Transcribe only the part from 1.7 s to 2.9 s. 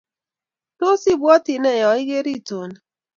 yeigeer itooni